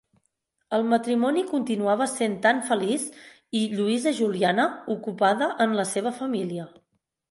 [0.77, 3.07] El matrimoni continuava sent tan feliç
[3.63, 6.73] i Lluïsa Juliana ocupada en la seva família.